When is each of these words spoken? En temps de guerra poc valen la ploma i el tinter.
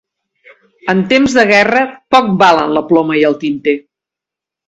En 0.93 1.01
temps 1.11 1.35
de 1.39 1.43
guerra 1.51 1.83
poc 2.15 2.33
valen 2.41 2.73
la 2.77 2.85
ploma 2.93 3.21
i 3.23 3.23
el 3.31 3.39
tinter. 3.45 3.77